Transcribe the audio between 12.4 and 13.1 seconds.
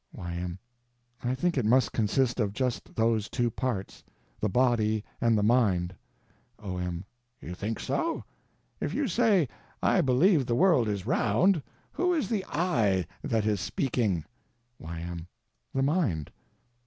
"I"